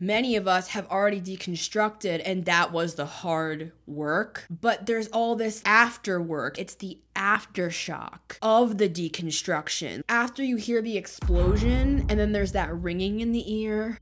[0.00, 4.46] Many of us have already deconstructed, and that was the hard work.
[4.48, 6.56] But there's all this after work.
[6.56, 10.02] It's the aftershock of the deconstruction.
[10.08, 13.98] After you hear the explosion, and then there's that ringing in the ear.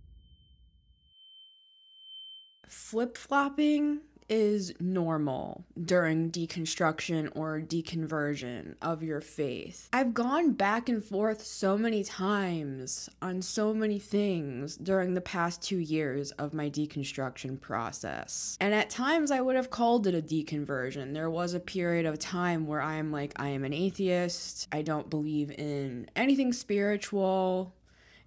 [2.69, 9.89] Flip flopping is normal during deconstruction or deconversion of your faith.
[9.93, 15.63] I've gone back and forth so many times on so many things during the past
[15.63, 18.57] two years of my deconstruction process.
[18.61, 21.15] And at times I would have called it a deconversion.
[21.15, 24.83] There was a period of time where I am like, I am an atheist, I
[24.83, 27.75] don't believe in anything spiritual.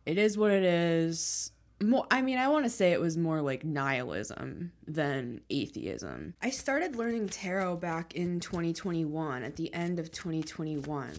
[0.05, 1.51] It is what it is
[1.81, 6.33] more i mean i want to say it was more like nihilism than atheism.
[6.41, 11.13] I started learning tarot back in 2021 at the end of 2021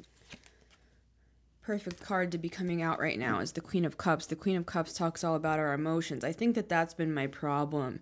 [1.71, 4.27] perfect card to be coming out right now is the queen of cups.
[4.27, 6.25] The queen of cups talks all about our emotions.
[6.25, 8.01] I think that that's been my problem.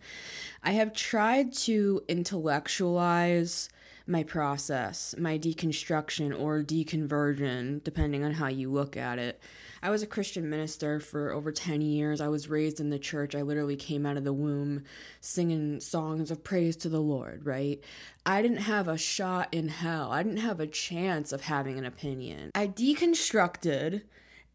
[0.63, 3.69] I have tried to intellectualize
[4.09, 9.41] my process my deconstruction or deconversion depending on how you look at it
[9.83, 12.21] I was a Christian minister for over 10 years.
[12.21, 13.35] I was raised in the church.
[13.35, 14.83] I literally came out of the womb
[15.21, 17.81] singing songs of praise to the Lord, right?
[18.27, 20.11] I didn't have a shot in hell.
[20.11, 22.51] I didn't have a chance of having an opinion.
[22.55, 24.03] I deconstructed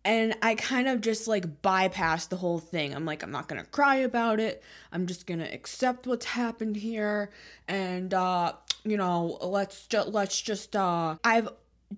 [0.05, 2.93] and I kind of just like bypassed the whole thing.
[2.93, 4.61] I'm like, I'm not gonna cry about it.
[4.91, 7.31] I'm just gonna accept what's happened here,
[7.69, 8.51] and uh,
[8.83, 11.49] you know, let's just let's just uh, I've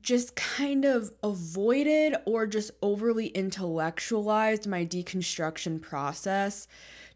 [0.02, 6.67] just kind of avoided or just overly intellectualized my deconstruction process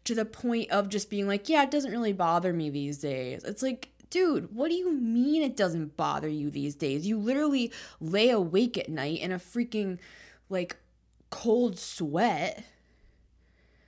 [0.04, 3.44] to the point of just being like, yeah, it doesn't really bother me these days.
[3.44, 7.06] It's like, dude, what do you mean it doesn't bother you these days?
[7.06, 9.98] You literally lay awake at night in a freaking
[10.48, 10.76] like
[11.28, 12.64] cold sweat.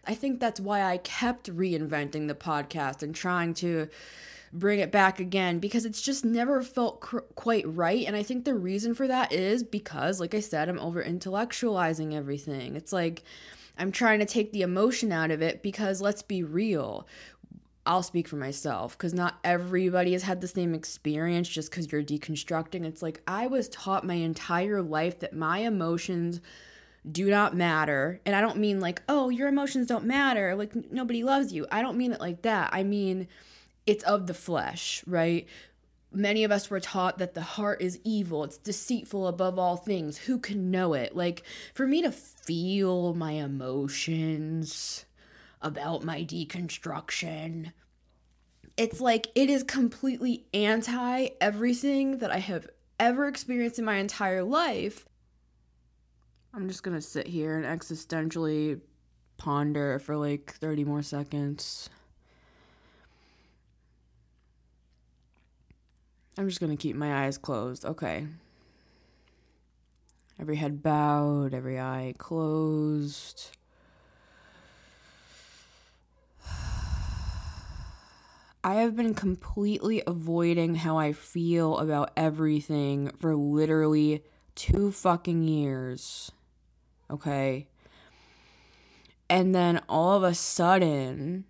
[0.04, 3.88] I think that's why I kept reinventing the podcast and trying to
[4.52, 8.04] bring it back again because it's just never felt cr- quite right.
[8.06, 12.14] And I think the reason for that is because, like I said, I'm over intellectualizing
[12.14, 12.76] everything.
[12.76, 13.22] It's like
[13.78, 17.06] I'm trying to take the emotion out of it because let's be real.
[17.84, 22.02] I'll speak for myself because not everybody has had the same experience just because you're
[22.02, 22.84] deconstructing.
[22.84, 26.40] It's like I was taught my entire life that my emotions
[27.10, 28.20] do not matter.
[28.24, 30.54] And I don't mean like, oh, your emotions don't matter.
[30.54, 31.66] Like nobody loves you.
[31.72, 32.70] I don't mean it like that.
[32.72, 33.26] I mean,
[33.86, 35.46] it's of the flesh, right?
[36.12, 40.18] Many of us were taught that the heart is evil, it's deceitful above all things.
[40.18, 41.16] Who can know it?
[41.16, 41.42] Like,
[41.74, 45.06] for me to feel my emotions
[45.62, 47.72] about my deconstruction,
[48.76, 54.42] it's like it is completely anti everything that I have ever experienced in my entire
[54.42, 55.06] life.
[56.54, 58.80] I'm just gonna sit here and existentially
[59.38, 61.88] ponder for like 30 more seconds.
[66.38, 67.84] I'm just gonna keep my eyes closed.
[67.84, 68.26] Okay.
[70.40, 73.50] Every head bowed, every eye closed.
[78.64, 86.32] I have been completely avoiding how I feel about everything for literally two fucking years.
[87.10, 87.68] Okay.
[89.28, 91.44] And then all of a sudden,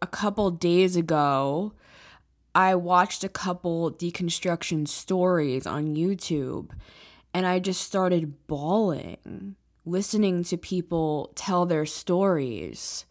[0.00, 1.72] a couple days ago,
[2.54, 6.70] I watched a couple deconstruction stories on YouTube
[7.32, 13.04] and I just started bawling listening to people tell their stories.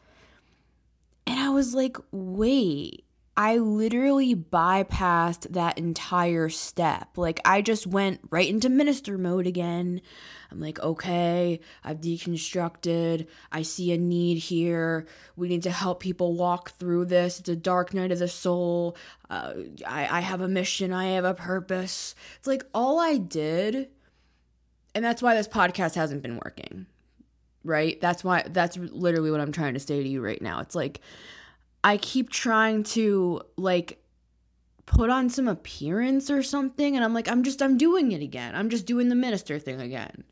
[1.28, 3.03] And I was like, wait,
[3.36, 7.18] I literally bypassed that entire step.
[7.18, 10.02] Like, I just went right into minister mode again.
[10.52, 13.26] I'm like, okay, I've deconstructed.
[13.52, 15.08] I see a need here.
[15.36, 17.40] We need to help people walk through this.
[17.40, 18.96] It's a dark night of the soul.
[19.32, 19.54] Uh,
[19.88, 20.94] I, I have a mission.
[20.94, 22.14] I have a purpose.
[22.38, 23.90] It's like all I did,
[24.94, 26.86] and that's why this podcast hasn't been working,
[27.64, 28.00] right?
[28.00, 30.60] That's why, that's literally what I'm trying to say to you right now.
[30.60, 31.02] It's like,
[31.84, 34.04] I keep trying to like
[34.86, 38.56] put on some appearance or something and I'm like I'm just I'm doing it again.
[38.56, 40.24] I'm just doing the minister thing again.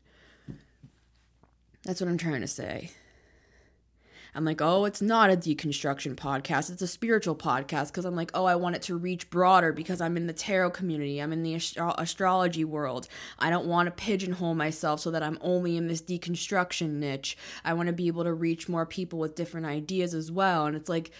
[1.84, 2.90] That's what I'm trying to say.
[4.34, 6.70] I'm like, oh, it's not a deconstruction podcast.
[6.70, 10.00] It's a spiritual podcast because I'm like, oh, I want it to reach broader because
[10.00, 11.20] I'm in the tarot community.
[11.20, 13.08] I'm in the astro- astrology world.
[13.38, 17.36] I don't want to pigeonhole myself so that I'm only in this deconstruction niche.
[17.62, 20.64] I want to be able to reach more people with different ideas as well.
[20.64, 21.10] And it's like,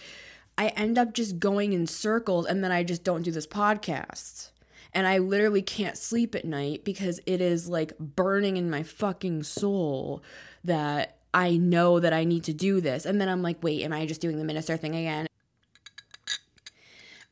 [0.57, 4.49] I end up just going in circles and then I just don't do this podcast.
[4.91, 9.43] And I literally can't sleep at night because it is like burning in my fucking
[9.43, 10.23] soul
[10.63, 13.05] that I know that I need to do this.
[13.05, 15.27] And then I'm like, wait, am I just doing the minister thing again?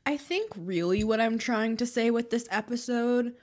[0.06, 3.33] I think really what I'm trying to say with this episode,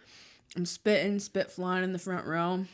[0.56, 2.64] I'm spitting, spit flying in the front row.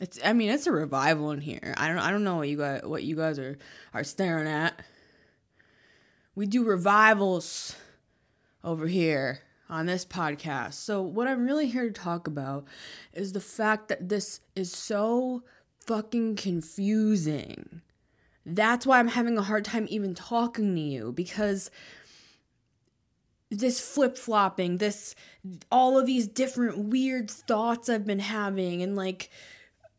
[0.00, 1.74] It's I mean, it's a revival in here.
[1.76, 3.58] I don't I don't know what you guys what you guys are
[3.92, 4.80] are staring at.
[6.34, 7.76] We do revivals
[8.64, 10.74] over here on this podcast.
[10.74, 12.64] So what I'm really here to talk about
[13.12, 15.42] is the fact that this is so
[15.86, 17.82] fucking confusing.
[18.46, 21.70] That's why I'm having a hard time even talking to you because
[23.50, 25.14] this flip flopping, this
[25.70, 29.30] all of these different weird thoughts I've been having, and like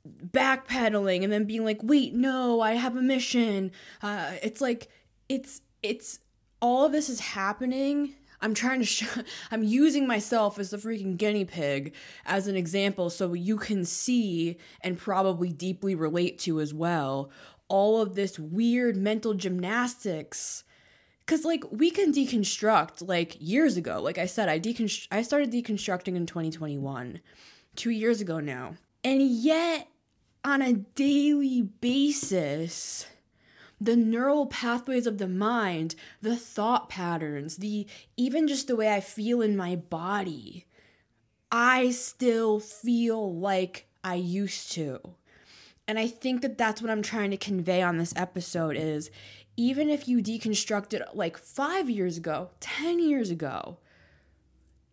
[0.07, 3.71] backpedaling, and then being like, wait, no, I have a mission.
[4.01, 4.87] Uh, it's like
[5.27, 6.19] it's it's
[6.61, 8.15] all of this is happening.
[8.41, 9.21] I'm trying to show,
[9.51, 11.93] I'm using myself as the freaking guinea pig
[12.25, 17.31] as an example so you can see and probably deeply relate to as well
[17.71, 20.65] all of this weird mental gymnastics.
[21.19, 24.01] Because like we can deconstruct like years ago.
[24.01, 27.21] Like i said i deconstru- i started deconstructing in 2021
[27.75, 28.75] two years ago now.
[29.03, 29.87] And yet
[30.43, 33.05] on a daily basis
[33.81, 37.85] the neural pathways of the mind the thought patterns the
[38.15, 40.65] even just the way i feel in my body
[41.51, 44.99] i still feel like i used to.
[45.87, 49.09] And i think that that's what i'm trying to convey on this episode is
[49.57, 53.77] even if you deconstruct it like five years ago, 10 years ago,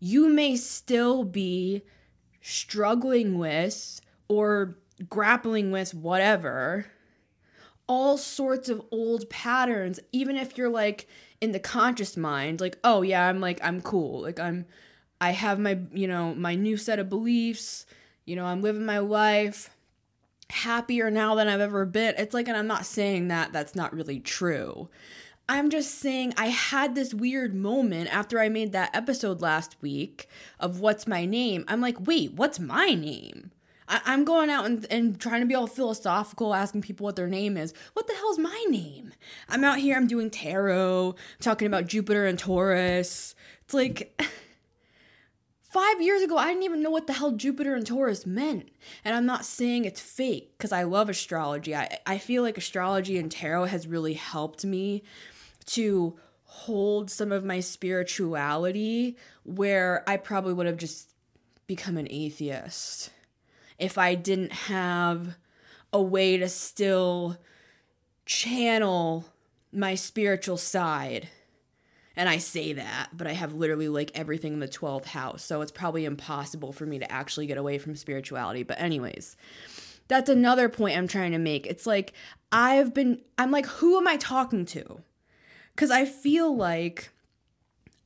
[0.00, 1.82] you may still be
[2.40, 4.76] struggling with or
[5.08, 6.86] grappling with whatever
[7.88, 11.08] all sorts of old patterns even if you're like
[11.40, 14.64] in the conscious mind like oh yeah i'm like i'm cool like i'm
[15.20, 17.86] i have my you know my new set of beliefs
[18.24, 19.70] you know i'm living my life
[20.50, 22.14] happier now than I've ever been.
[22.16, 24.88] It's like, and I'm not saying that that's not really true.
[25.48, 30.28] I'm just saying I had this weird moment after I made that episode last week
[30.60, 31.64] of what's my name.
[31.68, 33.50] I'm like, wait, what's my name?
[33.88, 37.26] I- am going out and, and trying to be all philosophical, asking people what their
[37.26, 37.72] name is.
[37.94, 39.12] What the hell's my name?
[39.48, 43.34] I'm out here, I'm doing tarot, talking about Jupiter and Taurus.
[43.64, 44.20] It's like.
[45.70, 48.70] Five years ago, I didn't even know what the hell Jupiter and Taurus meant.
[49.04, 51.76] And I'm not saying it's fake because I love astrology.
[51.76, 55.02] I, I feel like astrology and tarot has really helped me
[55.66, 61.10] to hold some of my spirituality where I probably would have just
[61.66, 63.10] become an atheist
[63.78, 65.36] if I didn't have
[65.92, 67.36] a way to still
[68.26, 69.24] channel
[69.72, 71.28] my spiritual side
[72.18, 75.44] and I say that, but I have literally like everything in the 12th house.
[75.44, 78.64] So it's probably impossible for me to actually get away from spirituality.
[78.64, 79.36] But, anyways,
[80.08, 81.64] that's another point I'm trying to make.
[81.64, 82.14] It's like
[82.50, 85.00] I've been, I'm like, who am I talking to?
[85.76, 87.10] Because I feel like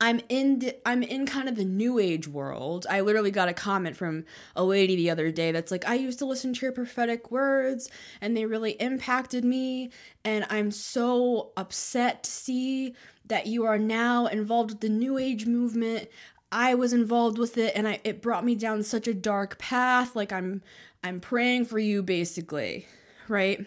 [0.03, 2.89] I'm in the, I'm in kind of the new age world.
[2.91, 4.25] I literally got a comment from
[4.57, 7.89] a lady the other day that's like, "I used to listen to your prophetic words
[8.21, 9.91] and they really impacted me
[10.25, 12.95] and I'm so upset to see
[13.27, 16.09] that you are now involved with the new age movement.
[16.51, 20.17] I was involved with it and I it brought me down such a dark path.
[20.17, 20.63] Like I'm
[21.05, 22.87] I'm praying for you basically,
[23.29, 23.65] right?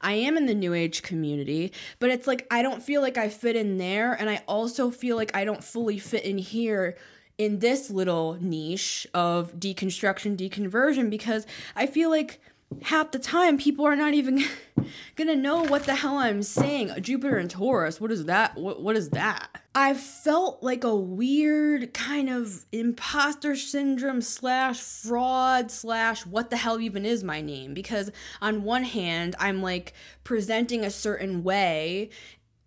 [0.00, 3.28] I am in the new age community, but it's like I don't feel like I
[3.28, 6.96] fit in there and I also feel like I don't fully fit in here
[7.38, 12.40] in this little niche of deconstruction deconversion because I feel like
[12.82, 14.44] half the time people are not even
[15.16, 16.92] gonna know what the hell I'm saying.
[17.00, 18.56] Jupiter and Taurus, what is that?
[18.56, 19.62] What, what is that?
[19.74, 26.80] I felt like a weird kind of imposter syndrome slash fraud slash what the hell
[26.80, 29.92] even is my name because on one hand I'm like
[30.24, 32.10] presenting a certain way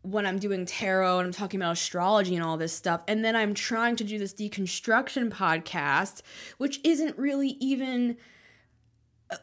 [0.01, 3.03] when I'm doing tarot and I'm talking about astrology and all this stuff.
[3.07, 6.21] And then I'm trying to do this deconstruction podcast,
[6.57, 8.17] which isn't really even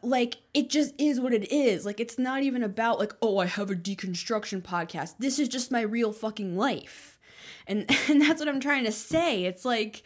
[0.03, 1.85] like it just is what it is.
[1.85, 5.15] Like it's not even about like, oh, I have a deconstruction podcast.
[5.19, 7.19] This is just my real fucking life.
[7.67, 9.45] And and that's what I'm trying to say.
[9.45, 10.03] It's like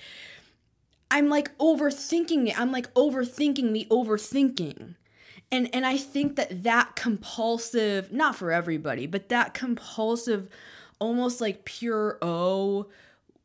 [1.11, 2.59] I'm like overthinking it.
[2.59, 4.95] I'm like overthinking the overthinking.
[5.53, 10.49] And and I think that that compulsive, not for everybody, but that compulsive
[10.99, 12.87] almost like pure O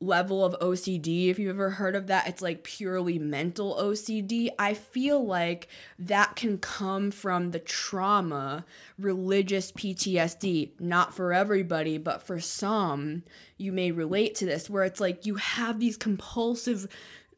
[0.01, 4.49] level of OCD, if you've ever heard of that, it's like purely mental OCD.
[4.59, 8.65] I feel like that can come from the trauma,
[8.99, 10.79] religious PTSD.
[10.79, 13.23] Not for everybody, but for some,
[13.57, 16.87] you may relate to this, where it's like you have these compulsive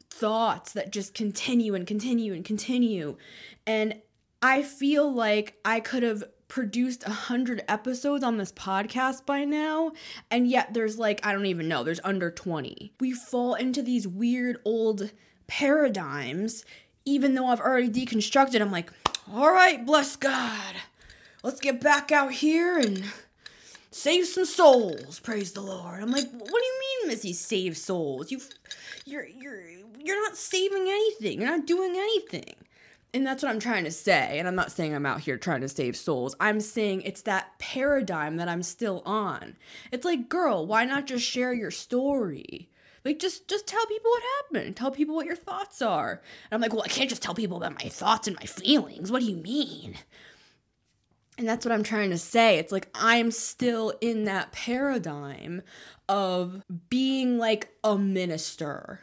[0.09, 3.17] thoughts that just continue and continue and continue.
[3.65, 4.01] And
[4.41, 9.91] I feel like I could have produced a hundred episodes on this podcast by now,
[10.31, 12.93] and yet there's like, I don't even know, there's under 20.
[12.99, 15.11] We fall into these weird old
[15.47, 16.65] paradigms,
[17.05, 18.61] even though I've already deconstructed.
[18.61, 18.91] I'm like,
[19.31, 20.75] all right, bless God.
[21.43, 23.03] Let's get back out here and
[23.91, 25.19] save some souls.
[25.19, 26.01] Praise the Lord.
[26.01, 27.33] I'm like, what do you mean, Missy?
[27.33, 28.31] Save souls?
[28.31, 28.39] You,
[29.05, 29.61] you're, you're,
[29.99, 31.41] you're not saving anything.
[31.41, 32.55] You're not doing anything.
[33.13, 34.37] And that's what I'm trying to say.
[34.37, 36.35] And I'm not saying I'm out here trying to save souls.
[36.39, 39.55] I'm saying it's that paradigm that I'm still on.
[39.91, 42.69] It's like, girl, why not just share your story?
[43.05, 44.75] Like just just tell people what happened.
[44.75, 46.21] Tell people what your thoughts are.
[46.51, 49.11] And I'm like, well, I can't just tell people about my thoughts and my feelings.
[49.11, 49.95] What do you mean?
[51.37, 52.57] And that's what I'm trying to say.
[52.57, 55.61] It's like I'm still in that paradigm
[56.09, 58.99] of being like a minister.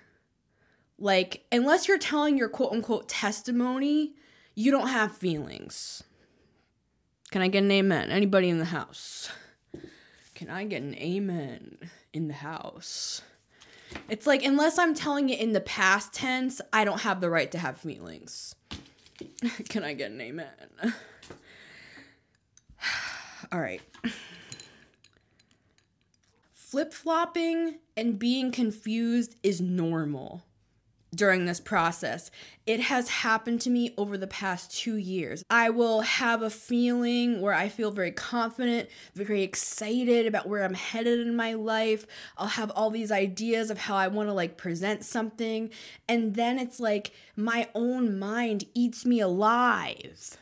[1.05, 4.15] Like, unless you're telling your quote unquote testimony,
[4.55, 6.03] you don't have feelings.
[7.31, 8.11] Can I get an amen?
[8.11, 9.29] Anybody in the house?
[10.35, 11.77] Can I get an amen
[12.15, 13.21] in the house?
[14.09, 17.53] It's like, unless I'm telling it in the past tense, I don't have the right
[17.53, 18.55] to have feelings.
[19.69, 20.47] Can I get an amen?
[23.53, 23.83] All right.
[26.55, 30.45] Flip flopping and being confused is normal
[31.15, 32.31] during this process.
[32.67, 35.43] It has happened to me over the past two years.
[35.51, 40.75] I will have a feeling where I feel very confident, very excited about where I'm
[40.75, 42.07] headed in my life.
[42.37, 45.71] I'll have all these ideas of how I want to like present something.
[46.09, 50.39] And then it's like my own mind eats me alive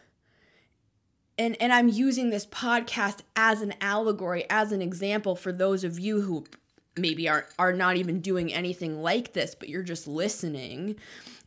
[1.38, 5.98] and and I'm using this podcast as an allegory, as an example for those of
[5.98, 6.44] you who
[6.96, 10.96] maybe are are not even doing anything like this, but you're just listening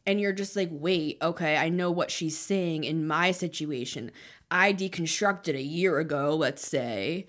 [0.06, 4.12] and you're just like, "Wait, okay, I know what she's saying in my situation.
[4.52, 7.26] I deconstructed a year ago, let's say,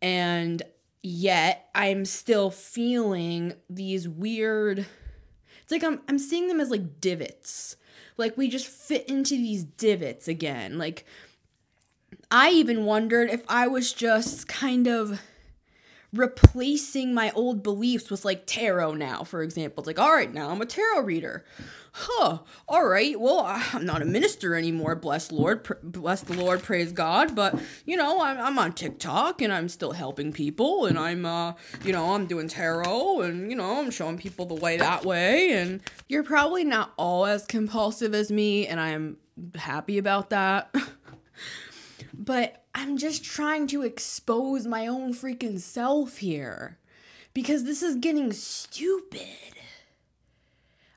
[0.00, 0.62] and
[1.02, 4.86] yet I'm still feeling these weird
[5.62, 7.76] it's like I'm I'm seeing them as like divots.
[8.16, 10.78] Like we just fit into these divots again.
[10.78, 11.06] Like
[12.30, 15.20] I even wondered if I was just kind of
[16.12, 19.82] replacing my old beliefs with like tarot now, for example.
[19.82, 21.44] It's like, all right, now I'm a tarot reader.
[21.94, 22.38] Huh.
[22.68, 23.20] All right.
[23.20, 24.94] Well, I'm not a minister anymore.
[24.94, 25.62] Bless Lord.
[25.64, 26.62] Pr- bless the Lord.
[26.62, 27.34] Praise God.
[27.34, 31.52] But you know, I'm, I'm on TikTok and I'm still helping people, and I'm uh,
[31.84, 35.52] you know, I'm doing tarot, and you know, I'm showing people the way that way.
[35.52, 39.18] And you're probably not all as compulsive as me, and I'm
[39.54, 40.74] happy about that.
[42.14, 46.78] but I'm just trying to expose my own freaking self here
[47.34, 49.26] because this is getting stupid.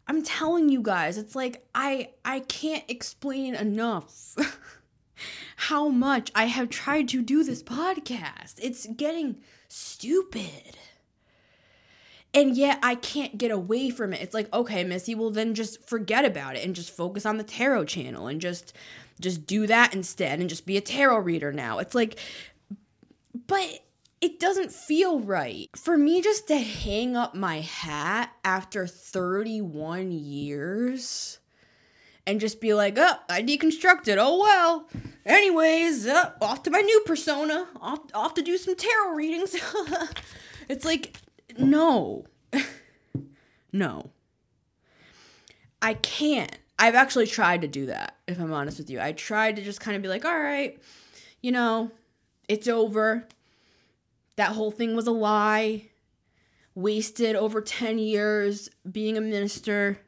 [0.07, 4.35] I'm telling you guys, it's like I I can't explain enough
[5.55, 8.55] how much I have tried to do this podcast.
[8.61, 10.77] It's getting stupid.
[12.33, 14.21] And yet I can't get away from it.
[14.21, 17.43] It's like, okay, Missy, well then just forget about it and just focus on the
[17.43, 18.73] tarot channel and just
[19.19, 21.79] just do that instead and just be a tarot reader now.
[21.79, 22.19] It's like,
[23.47, 23.85] but
[24.21, 25.69] it doesn't feel right.
[25.75, 31.39] For me just to hang up my hat after 31 years
[32.27, 34.17] and just be like, oh, I deconstructed.
[34.19, 34.89] Oh, well.
[35.25, 37.67] Anyways, uh, off to my new persona.
[37.79, 39.55] Off, off to do some tarot readings.
[40.69, 41.17] it's like,
[41.57, 42.25] no.
[43.71, 44.11] no.
[45.81, 46.57] I can't.
[46.77, 48.99] I've actually tried to do that, if I'm honest with you.
[48.99, 50.81] I tried to just kind of be like, all right,
[51.41, 51.91] you know,
[52.47, 53.27] it's over.
[54.35, 55.89] That whole thing was a lie.
[56.73, 59.99] Wasted over 10 years being a minister.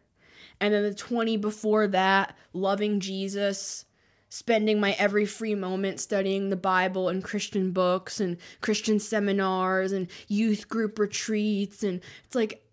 [0.60, 3.86] And then the 20 before that, loving Jesus,
[4.28, 10.10] spending my every free moment studying the Bible and Christian books and Christian seminars and
[10.28, 11.84] youth group retreats.
[11.84, 12.66] And it's like,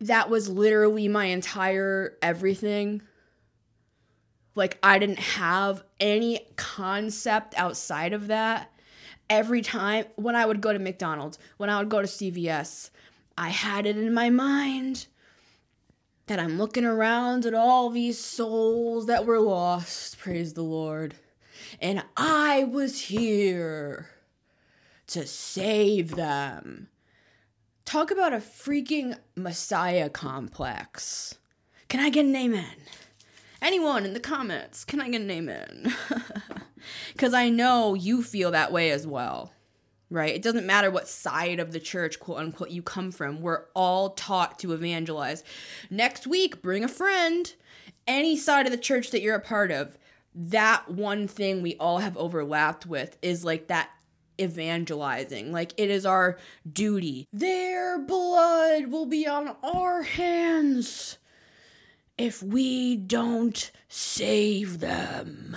[0.00, 3.02] that was literally my entire everything
[4.54, 8.70] like I didn't have any concept outside of that.
[9.30, 12.90] Every time when I would go to McDonald's, when I would go to CVS,
[13.38, 15.06] I had it in my mind
[16.26, 21.14] that I'm looking around at all these souls that were lost, praise the Lord.
[21.80, 24.10] And I was here
[25.08, 26.88] to save them.
[27.84, 31.36] Talk about a freaking Messiah complex.
[31.88, 32.76] Can I get an amen?
[33.62, 35.94] Anyone in the comments, can I get a name in?
[37.12, 39.52] Because I know you feel that way as well,
[40.10, 40.34] right?
[40.34, 43.40] It doesn't matter what side of the church, quote unquote, you come from.
[43.40, 45.44] We're all taught to evangelize.
[45.90, 47.54] Next week, bring a friend.
[48.06, 49.96] Any side of the church that you're a part of,
[50.34, 53.90] that one thing we all have overlapped with is like that
[54.40, 55.52] evangelizing.
[55.52, 56.38] Like it is our
[56.70, 57.28] duty.
[57.32, 61.18] Their blood will be on our hands
[62.18, 65.56] if we don't save them.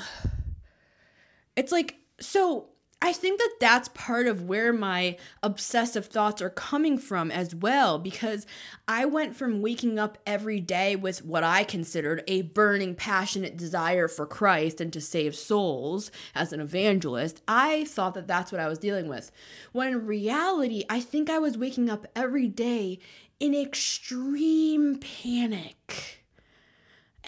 [1.55, 2.69] It's like, so
[3.01, 8.00] I think that that's part of where my obsessive thoughts are coming from as well,
[8.00, 8.47] because
[8.88, 14.07] I went from waking up every day with what I considered a burning, passionate desire
[14.07, 17.41] for Christ and to save souls as an evangelist.
[17.47, 19.31] I thought that that's what I was dealing with.
[19.71, 23.00] When in reality, I think I was waking up every day
[23.39, 26.25] in extreme panic.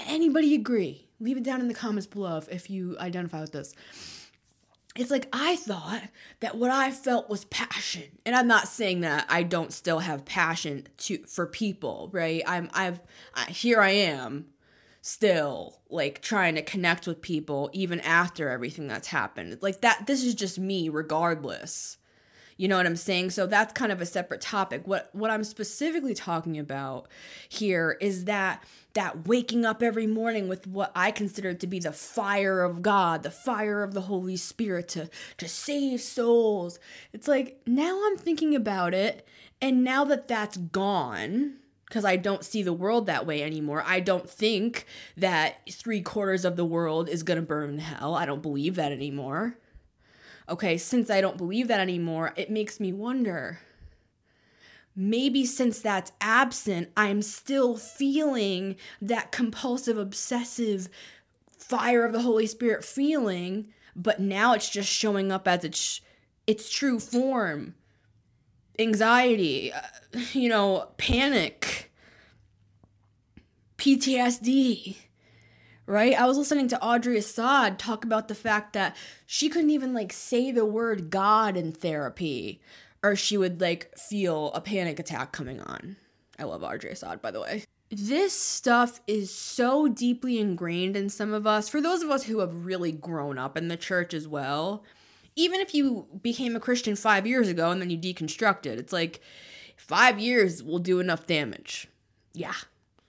[0.06, 1.08] Anybody agree?
[1.20, 3.74] Leave it down in the comments below if you identify with this
[4.98, 6.02] it's like I thought
[6.40, 8.04] that what I felt was passion.
[8.26, 12.44] And I'm not saying that I don't still have passion to for people, right?
[12.48, 13.02] I'm I've
[13.34, 14.48] I, here I am
[15.02, 19.60] still like trying to connect with people even after everything that's happened.
[19.62, 21.98] Like that this is just me regardless.
[22.58, 23.30] You know what I'm saying?
[23.30, 24.88] So that's kind of a separate topic.
[24.88, 27.08] What what I'm specifically talking about
[27.48, 31.92] here is that that waking up every morning with what I consider to be the
[31.92, 36.80] fire of God, the fire of the Holy Spirit to to save souls.
[37.14, 39.28] It's like now I'm thinking about it
[39.62, 41.54] and now that that's gone,
[41.86, 43.84] because I don't see the world that way anymore.
[43.86, 44.86] I don't think
[45.16, 48.14] that three quarters of the world is going to burn in hell.
[48.14, 49.58] I don't believe that anymore.
[50.50, 53.60] Okay, since I don't believe that anymore, it makes me wonder
[54.98, 60.90] maybe since that's absent, I'm still feeling that compulsive, obsessive
[61.58, 66.02] fire of the Holy Spirit feeling, but now it's just showing up as its
[66.48, 67.76] its true form.
[68.80, 69.82] Anxiety, uh,
[70.34, 71.92] you know, panic,
[73.78, 74.98] PTSD.
[75.88, 76.14] Right?
[76.14, 80.12] I was listening to Audrey Assad talk about the fact that she couldn't even like
[80.12, 82.62] say the word God in therapy
[83.02, 85.96] or she would like feel a panic attack coming on.
[86.38, 87.64] I love Audrey Assad, by the way.
[87.90, 91.70] This stuff is so deeply ingrained in some of us.
[91.70, 94.84] For those of us who have really grown up in the church as well,
[95.38, 99.22] even if you became a Christian five years ago and then you deconstructed, it's like
[99.78, 101.88] five years will do enough damage.
[102.34, 102.56] Yeah,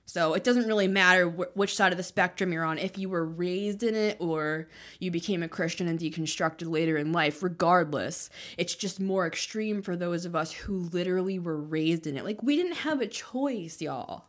[0.09, 3.11] so it doesn't really matter wh- which side of the spectrum you're on, if you
[3.11, 4.67] were raised in it or
[4.99, 8.31] you became a Christian and deconstructed later in life, regardless.
[8.57, 12.25] It's just more extreme for those of us who literally were raised in it.
[12.25, 14.25] Like, we didn't have a choice, y'all.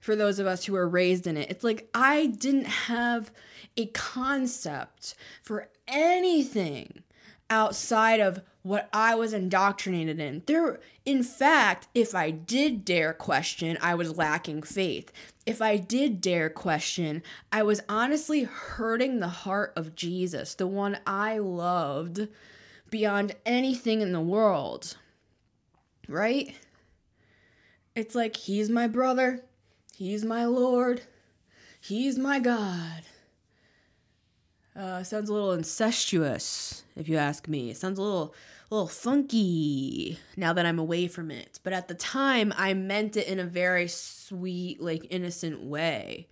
[0.00, 3.30] For those of us who were raised in it, it's like I didn't have
[3.76, 7.02] a concept for anything
[7.50, 10.42] outside of what I was indoctrinated in.
[10.46, 15.12] There in fact, if I did dare question, I was lacking faith.
[15.44, 20.98] If I did dare question, I was honestly hurting the heart of Jesus, the one
[21.06, 22.28] I loved
[22.90, 24.96] beyond anything in the world.
[26.08, 26.54] Right?
[27.96, 29.44] It's like he's my brother,
[29.96, 31.02] he's my Lord,
[31.80, 33.02] he's my God.
[34.74, 37.70] Uh, sounds a little incestuous, if you ask me.
[37.70, 38.34] It sounds a little,
[38.72, 41.60] little funky now that I'm away from it.
[41.62, 46.28] But at the time, I meant it in a very sweet, like innocent way.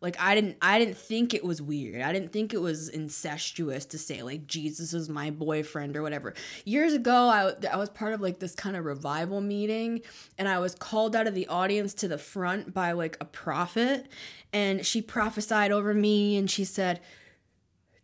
[0.00, 2.02] Like I didn't, I didn't think it was weird.
[2.02, 6.34] I didn't think it was incestuous to say like Jesus is my boyfriend or whatever.
[6.64, 10.02] Years ago, I, I was part of like this kind of revival meeting,
[10.38, 14.06] and I was called out of the audience to the front by like a prophet,
[14.52, 17.00] and she prophesied over me, and she said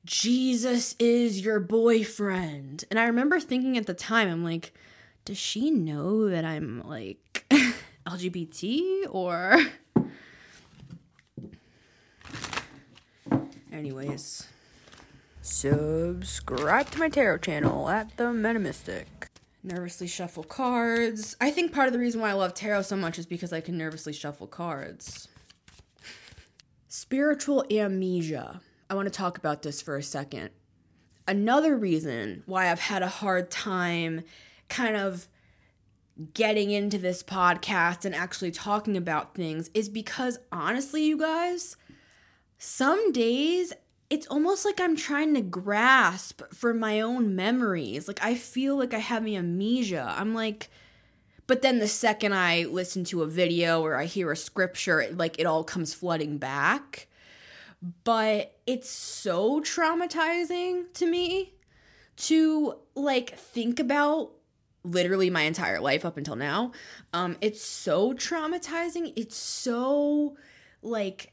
[0.05, 2.85] Jesus is your boyfriend.
[2.91, 4.73] And I remember thinking at the time, I'm like,
[5.25, 7.45] does she know that I'm like
[8.07, 9.59] LGBT or.
[13.73, 14.49] Anyways,
[15.41, 19.07] subscribe to my tarot channel at the Metamystic.
[19.63, 21.37] Nervously shuffle cards.
[21.41, 23.61] I think part of the reason why I love tarot so much is because I
[23.61, 25.29] can nervously shuffle cards.
[26.89, 28.61] Spiritual amnesia.
[28.93, 30.51] I want to talk about this for a second.
[31.27, 34.23] Another reason why I've had a hard time
[34.69, 35.29] kind of
[36.35, 41.79] getting into this podcast and actually talking about things is because honestly, you guys,
[42.59, 43.73] some days
[44.11, 48.07] it's almost like I'm trying to grasp for my own memories.
[48.07, 50.15] Like I feel like I have amnesia.
[50.19, 50.69] I'm like,
[51.47, 55.39] but then the second I listen to a video or I hear a scripture, like
[55.39, 57.09] it all comes flooding back
[58.05, 61.55] but it's so traumatizing to me
[62.17, 64.31] to like think about
[64.85, 66.73] literally my entire life up until now.
[67.13, 69.13] Um it's so traumatizing.
[69.17, 70.37] It's so
[70.83, 71.33] like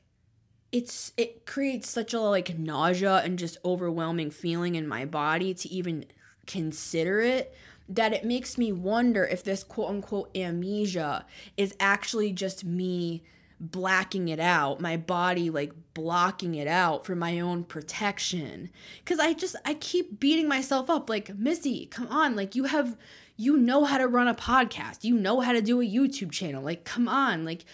[0.72, 5.70] it's it creates such a like nausea and just overwhelming feeling in my body to
[5.70, 6.06] even
[6.46, 7.54] consider it
[7.88, 11.26] that it makes me wonder if this quote unquote amnesia
[11.58, 13.24] is actually just me
[13.60, 18.70] blacking it out, my body like blocking it out for my own protection.
[19.06, 22.98] Cuz I just I keep beating myself up like, "Missy, come on, like you have
[23.36, 25.04] you know how to run a podcast.
[25.04, 26.64] You know how to do a YouTube channel.
[26.64, 27.66] Like come on, like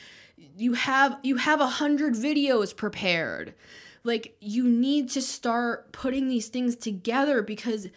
[0.57, 3.53] you have you have a hundred videos prepared
[4.03, 7.87] like you need to start putting these things together because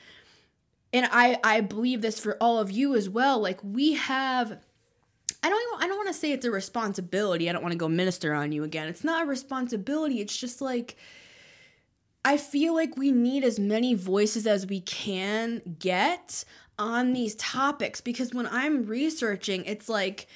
[0.92, 4.58] and i i believe this for all of you as well like we have
[5.42, 7.48] I don't even, I don't want to say it's a responsibility.
[7.48, 8.88] I don't want to go minister on you again.
[8.88, 10.20] It's not a responsibility.
[10.20, 10.96] It's just like
[12.24, 16.44] I feel like we need as many voices as we can get
[16.78, 20.26] on these topics because when I'm researching, it's like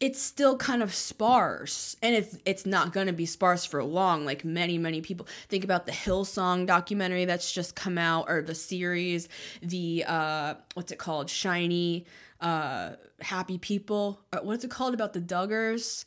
[0.00, 4.24] it's still kind of sparse and it's it's not going to be sparse for long
[4.24, 8.54] like many many people think about the hillsong documentary that's just come out or the
[8.54, 9.28] series
[9.62, 12.04] the uh what's it called shiny
[12.40, 12.90] uh
[13.22, 16.04] happy people uh, what's it called about the duggars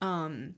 [0.00, 0.54] um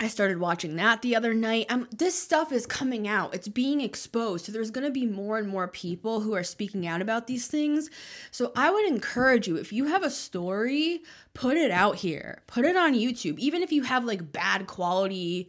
[0.00, 1.66] I started watching that the other night.
[1.68, 3.34] Um, this stuff is coming out.
[3.34, 4.44] It's being exposed.
[4.44, 7.48] So there's going to be more and more people who are speaking out about these
[7.48, 7.90] things.
[8.30, 11.02] So I would encourage you if you have a story,
[11.34, 12.42] put it out here.
[12.46, 13.40] Put it on YouTube.
[13.40, 15.48] Even if you have like bad quality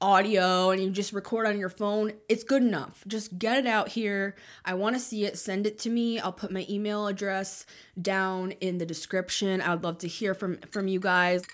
[0.00, 3.02] audio and you just record on your phone, it's good enough.
[3.06, 4.36] Just get it out here.
[4.64, 5.38] I want to see it.
[5.38, 6.18] Send it to me.
[6.18, 7.66] I'll put my email address
[8.00, 9.60] down in the description.
[9.60, 11.44] I would love to hear from from you guys.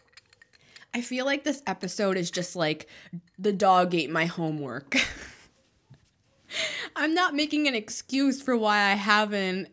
[0.93, 2.89] I feel like this episode is just like
[3.39, 4.97] the dog ate my homework.
[6.97, 9.69] I'm not making an excuse for why I haven't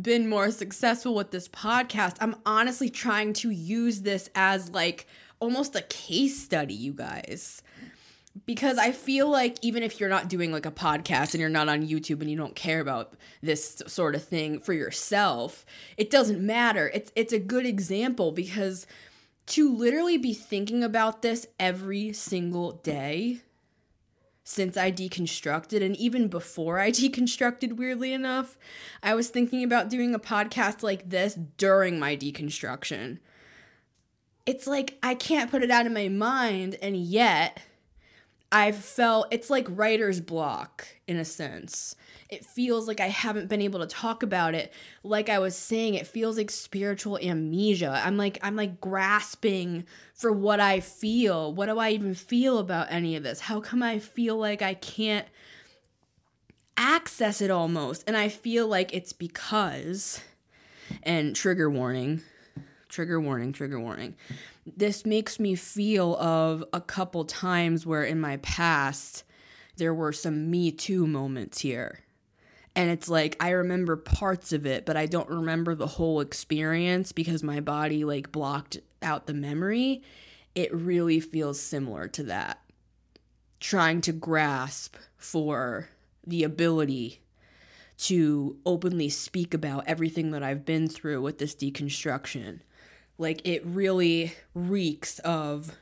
[0.00, 2.16] been more successful with this podcast.
[2.20, 5.08] I'm honestly trying to use this as like
[5.40, 7.62] almost a case study, you guys.
[8.46, 11.68] Because I feel like even if you're not doing like a podcast and you're not
[11.68, 15.64] on YouTube and you don't care about this sort of thing for yourself,
[15.96, 16.90] it doesn't matter.
[16.92, 18.86] It's it's a good example because
[19.46, 23.40] to literally be thinking about this every single day
[24.50, 28.58] since I deconstructed, and even before I deconstructed, weirdly enough,
[29.02, 33.18] I was thinking about doing a podcast like this during my deconstruction.
[34.46, 37.60] It's like I can't put it out of my mind, and yet
[38.52, 41.94] I've felt it's like writer's block in a sense
[42.30, 44.72] it feels like I haven't been able to talk about it.
[45.02, 48.00] Like I was saying, it feels like spiritual amnesia.
[48.04, 49.84] I'm like I'm like grasping
[50.14, 51.52] for what I feel.
[51.52, 53.40] What do I even feel about any of this?
[53.40, 55.26] How come I feel like I can't
[56.76, 58.04] access it almost?
[58.06, 60.22] And I feel like it's because
[61.02, 62.22] and trigger warning,
[62.88, 64.14] trigger warning, trigger warning.
[64.66, 69.24] This makes me feel of a couple times where in my past
[69.76, 72.00] there were some me too moments here
[72.76, 77.12] and it's like I remember parts of it, but I don't remember the whole experience
[77.12, 80.02] because my body like blocked out the memory.
[80.54, 82.60] It really feels similar to that.
[83.58, 85.88] Trying to grasp for
[86.26, 87.20] the ability
[87.98, 92.60] to openly speak about everything that I've been through with this deconstruction.
[93.20, 95.76] Like it really reeks of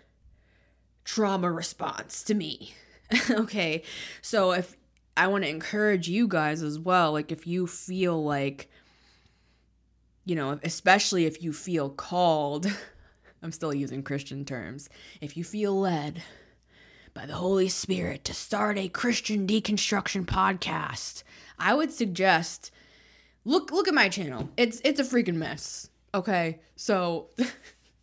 [1.05, 2.75] trauma response to me.
[3.31, 3.83] okay.
[4.21, 4.75] So if
[5.19, 7.11] I want to encourage you guys as well.
[7.11, 8.71] Like, if you feel like,
[10.25, 12.67] you know, especially if you feel called,
[13.43, 14.89] I'm still using Christian terms,
[15.21, 16.23] if you feel led
[17.15, 21.25] by the Holy Spirit to start a Christian deconstruction podcast,
[21.59, 22.71] I would suggest
[23.45, 24.51] look look at my channel.
[24.57, 25.91] It's it's a freaking mess.
[26.19, 26.59] Okay?
[26.75, 27.29] So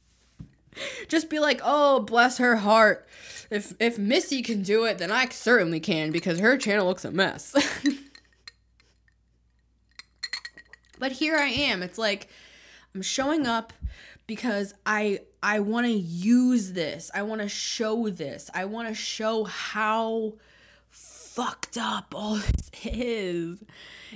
[1.10, 3.06] just be like, "Oh, bless her heart.
[3.51, 7.12] If if Missy can do it, then I certainly can because her channel looks a
[7.12, 7.54] mess."
[10.97, 11.84] but here I am.
[11.84, 12.30] It's like
[12.93, 13.73] I'm showing up
[14.28, 17.12] because I I want to use this.
[17.13, 18.49] I want to show this.
[18.54, 20.36] I want to show how
[21.35, 23.63] fucked up all this is.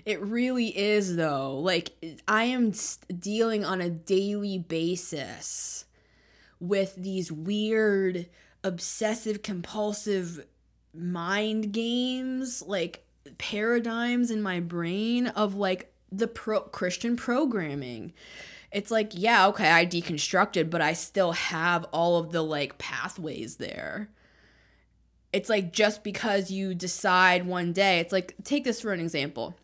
[0.06, 1.60] It really is though.
[1.60, 1.92] Like
[2.28, 2.72] I am
[3.20, 5.86] dealing on a daily basis
[6.60, 8.28] with these weird
[8.64, 10.46] obsessive compulsive
[10.94, 13.06] mind games like
[13.38, 18.14] paradigms in my brain of like the pro Christian programming.
[18.72, 23.58] It's like, yeah, okay, I deconstructed, but I still have all of the like pathways
[23.58, 24.10] there.
[25.32, 29.56] It's like just because you decide one day, it's like take this for an example.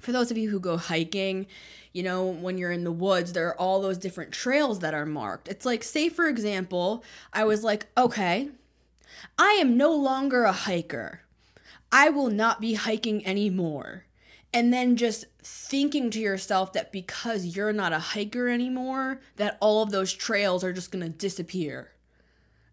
[0.00, 1.46] For those of you who go hiking
[1.92, 5.06] you know, when you're in the woods, there are all those different trails that are
[5.06, 5.48] marked.
[5.48, 8.50] It's like, say, for example, I was like, okay,
[9.38, 11.22] I am no longer a hiker.
[11.90, 14.04] I will not be hiking anymore.
[14.52, 19.82] And then just thinking to yourself that because you're not a hiker anymore, that all
[19.82, 21.92] of those trails are just to disappear.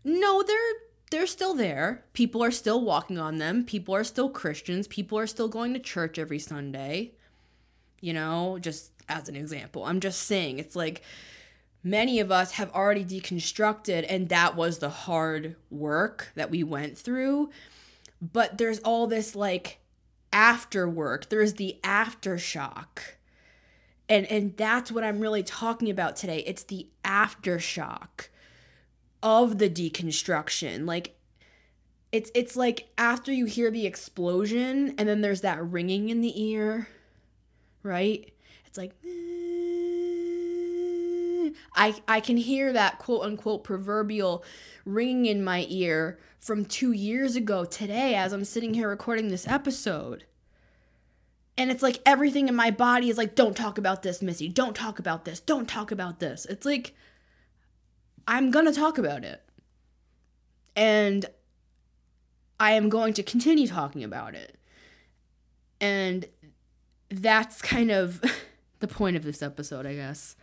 [0.03, 0.73] No, they're
[1.11, 2.03] they're still there.
[2.13, 3.63] People are still walking on them.
[3.63, 4.87] People are still Christians.
[4.87, 7.11] People are still going to church every Sunday.
[8.01, 9.85] You know, just as an example.
[9.85, 11.01] I'm just saying it's like
[11.83, 16.97] many of us have already deconstructed and that was the hard work that we went
[16.97, 17.49] through.
[18.21, 19.79] But there's all this like
[20.33, 21.29] after work.
[21.29, 22.99] There's the aftershock.
[24.09, 26.39] And and that's what I'm really talking about today.
[26.45, 28.27] It's the aftershock
[29.25, 30.87] of the deconstruction.
[30.87, 31.15] Like
[32.11, 36.41] it's it's like after you hear the explosion and then there's that ringing in the
[36.41, 36.87] ear,
[37.81, 38.31] right?
[38.67, 38.93] It's like
[41.75, 44.45] I I can hear that quote unquote proverbial
[44.85, 49.47] ringing in my ear from 2 years ago today as I'm sitting here recording this
[49.47, 50.25] episode.
[51.57, 54.47] And it's like everything in my body is like don't talk about this, Missy.
[54.47, 55.39] Don't talk about this.
[55.39, 56.45] Don't talk about this.
[56.45, 56.93] It's like
[58.27, 59.41] I'm going to talk about it.
[60.75, 61.25] And
[62.59, 64.57] I am going to continue talking about it.
[65.79, 66.25] And
[67.09, 68.21] that's kind of
[68.79, 70.35] the point of this episode, I guess.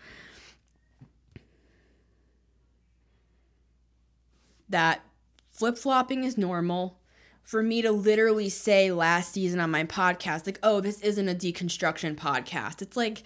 [4.68, 5.02] That
[5.48, 6.98] flip flopping is normal.
[7.42, 11.34] For me to literally say last season on my podcast, like, oh, this isn't a
[11.34, 13.22] deconstruction podcast, it's like,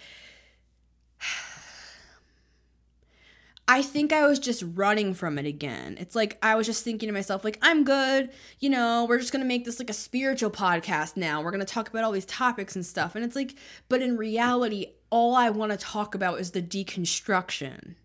[3.69, 5.97] I think I was just running from it again.
[5.99, 8.29] It's like I was just thinking to myself, like, I'm good.
[8.59, 11.41] You know, we're just to make this like a spiritual podcast now.
[11.41, 13.13] We're to talk about all these topics and stuff.
[13.13, 13.55] And it's like,
[13.89, 17.95] but in reality, all I want to talk about is the deconstruction.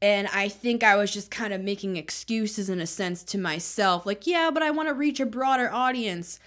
[0.00, 4.06] And I think I was just kind of making excuses in a sense to myself,
[4.06, 6.38] like, yeah, but I want to reach a broader audience.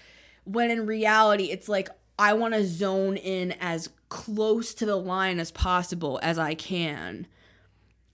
[0.44, 5.38] When in reality, it's like, I want to zone in as close to the line
[5.38, 7.26] as possible as I can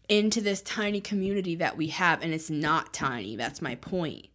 [0.09, 2.23] into this tiny community that we have.
[2.23, 4.29] And it's not tiny, that's my point.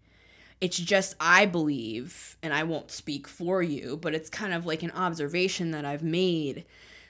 [0.61, 4.83] It's just, I believe, and I won't speak for you, but it's kind of like
[4.83, 6.65] an observation that I've made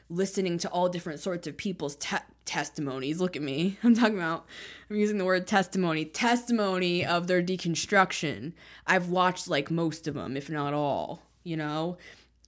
[0.10, 3.20] listening to all different sorts of people's te- testimonies.
[3.20, 3.78] Look at me.
[3.84, 4.46] I'm talking about,
[4.90, 8.54] I'm using the word testimony, testimony of their deconstruction.
[8.86, 11.98] I've watched like most of them, if not all, you know?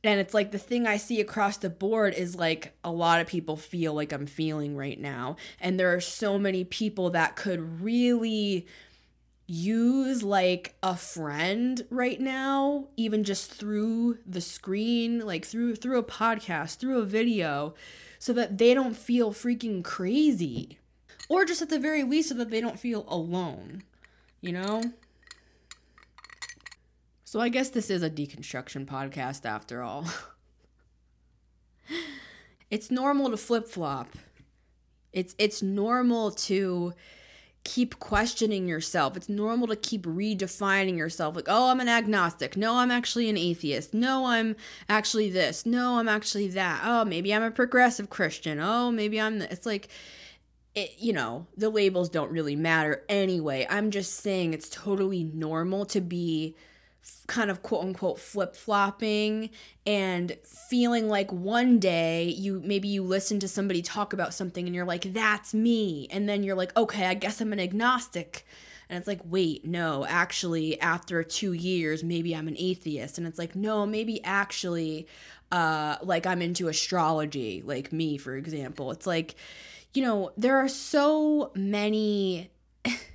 [0.03, 3.27] And it's like the thing I see across the board is like a lot of
[3.27, 5.35] people feel like I'm feeling right now.
[5.59, 8.65] And there are so many people that could really
[9.47, 16.03] use like a friend right now even just through the screen like through through a
[16.03, 17.73] podcast through a video
[18.17, 20.77] so that they don't feel freaking crazy
[21.27, 23.83] or just at the very least so that they don't feel alone
[24.39, 24.81] you know
[27.31, 30.05] so I guess this is a deconstruction podcast after all.
[32.69, 34.09] it's normal to flip-flop.
[35.13, 36.91] It's it's normal to
[37.63, 39.15] keep questioning yourself.
[39.15, 41.37] It's normal to keep redefining yourself.
[41.37, 42.57] Like, oh, I'm an agnostic.
[42.57, 43.93] No, I'm actually an atheist.
[43.93, 44.57] No, I'm
[44.89, 45.65] actually this.
[45.65, 46.81] No, I'm actually that.
[46.83, 48.59] Oh, maybe I'm a progressive Christian.
[48.59, 49.41] Oh, maybe I'm.
[49.41, 49.87] It's like,
[50.75, 53.65] it, you know, the labels don't really matter anyway.
[53.69, 56.57] I'm just saying it's totally normal to be
[57.27, 59.49] kind of quote unquote flip flopping
[59.85, 64.75] and feeling like one day you maybe you listen to somebody talk about something and
[64.75, 66.07] you're like, that's me.
[66.11, 68.45] And then you're like, okay, I guess I'm an agnostic.
[68.89, 73.17] And it's like, wait, no, actually, after two years, maybe I'm an atheist.
[73.17, 75.07] And it's like, no, maybe actually,
[75.49, 78.91] uh, like I'm into astrology, like me, for example.
[78.91, 79.35] It's like,
[79.93, 82.51] you know, there are so many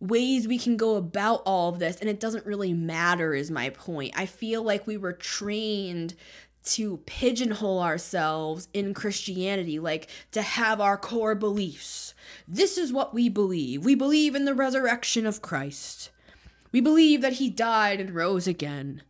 [0.00, 3.70] ways we can go about all of this and it doesn't really matter is my
[3.70, 4.12] point.
[4.16, 6.14] I feel like we were trained
[6.64, 12.12] to pigeonhole ourselves in Christianity, like to have our core beliefs.
[12.46, 13.84] This is what we believe.
[13.84, 16.10] We believe in the resurrection of Christ.
[16.72, 19.02] We believe that he died and rose again.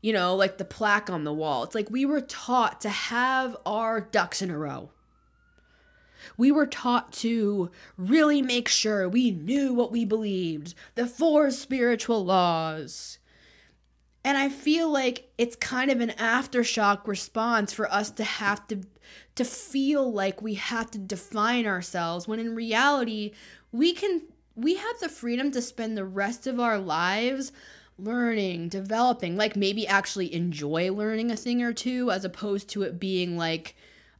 [0.00, 1.62] You know, like the plaque on the wall.
[1.62, 4.90] It's like we were taught to have our ducks in a row
[6.36, 12.24] we were taught to really make sure we knew what we believed, the four spiritual
[12.24, 13.18] laws.
[14.24, 18.82] And I feel like it's kind of an aftershock response for us to have to
[19.34, 23.32] to feel like we have to define ourselves when in reality
[23.72, 24.22] we can
[24.54, 27.52] we have the freedom to spend the rest of our lives
[27.98, 32.98] learning, developing, like maybe actually enjoy learning a thing or two as opposed to it
[32.98, 33.74] being like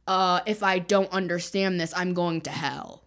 [0.07, 3.03] uh, if I don't understand this, I'm going to hell.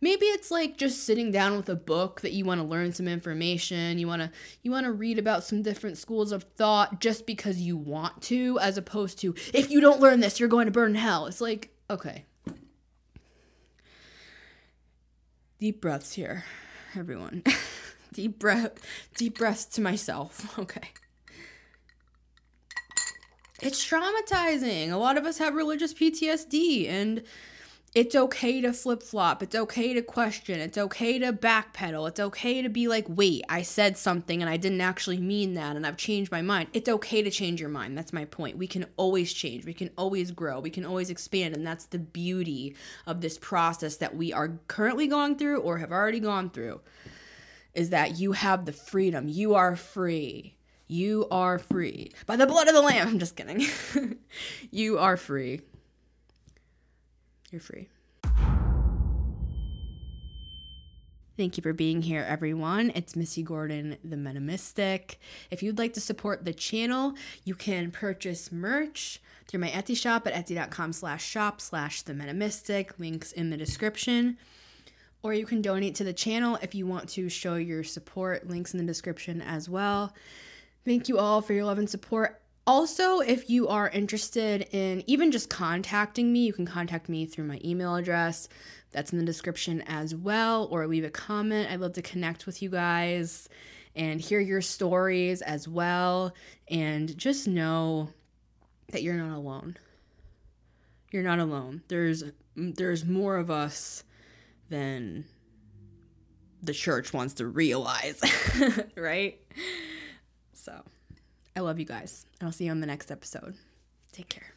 [0.00, 3.08] maybe it's like just sitting down with a book that you want to learn some
[3.08, 4.30] information you want to
[4.62, 8.58] you want to read about some different schools of thought just because you want to
[8.60, 11.26] as opposed to if you don't learn this you're going to burn in hell.
[11.26, 12.24] It's like okay.
[15.58, 16.44] Deep breaths here
[16.94, 17.42] everyone.
[18.12, 18.78] Deep breath
[19.16, 20.56] deep breaths to myself.
[20.58, 20.88] Okay
[23.60, 27.22] it's traumatizing a lot of us have religious ptsd and
[27.94, 29.42] it's okay to flip flop.
[29.42, 30.60] It's okay to question.
[30.60, 32.08] It's okay to backpedal.
[32.08, 35.74] It's okay to be like, wait, I said something and I didn't actually mean that
[35.74, 36.68] and I've changed my mind.
[36.72, 37.96] It's okay to change your mind.
[37.96, 38.58] That's my point.
[38.58, 39.64] We can always change.
[39.64, 40.60] We can always grow.
[40.60, 41.56] We can always expand.
[41.56, 45.92] And that's the beauty of this process that we are currently going through or have
[45.92, 46.80] already gone through
[47.74, 49.28] is that you have the freedom.
[49.28, 50.57] You are free.
[50.88, 52.12] You are free.
[52.26, 53.08] By the blood of the Lamb.
[53.08, 53.66] I'm just kidding.
[54.70, 55.60] you are free.
[57.50, 57.88] You're free.
[61.36, 62.90] Thank you for being here, everyone.
[62.96, 65.16] It's Missy Gordon, the Metamystic.
[65.52, 70.26] If you'd like to support the channel, you can purchase merch through my Etsy shop
[70.26, 72.98] at etsy.com slash shop slash the Metamystic.
[72.98, 74.36] Links in the description.
[75.22, 78.48] Or you can donate to the channel if you want to show your support.
[78.48, 80.12] Links in the description as well.
[80.84, 82.40] Thank you all for your love and support.
[82.66, 87.44] Also, if you are interested in even just contacting me, you can contact me through
[87.44, 88.48] my email address.
[88.90, 91.70] That's in the description as well, or leave a comment.
[91.70, 93.48] I'd love to connect with you guys
[93.96, 96.34] and hear your stories as well.
[96.68, 98.10] And just know
[98.92, 99.76] that you're not alone.
[101.10, 101.82] You're not alone.
[101.88, 104.04] There's there's more of us
[104.68, 105.24] than
[106.62, 108.20] the church wants to realize,
[108.96, 109.40] right?
[110.68, 110.82] So
[111.56, 112.26] I love you guys.
[112.38, 113.54] And I'll see you on the next episode.
[114.12, 114.52] Take care.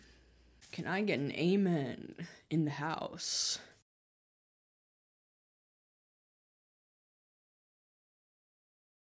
[0.74, 2.16] Can I get an amen
[2.50, 3.60] in the house?